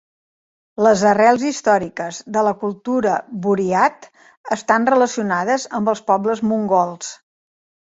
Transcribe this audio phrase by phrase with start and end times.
[0.85, 3.13] Les arrels històriques de la cultura
[3.45, 4.09] buryat
[4.57, 7.15] estan relacionades amb els pobles mongols.